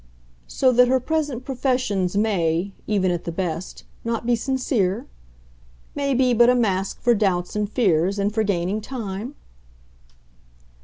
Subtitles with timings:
[0.47, 5.05] "So that her present professions may, even at the best, not be sincere?
[5.93, 9.35] may be but a mask for doubts and fears, and for gaining time?"